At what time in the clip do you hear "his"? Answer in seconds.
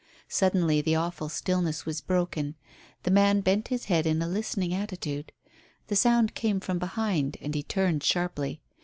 3.67-3.85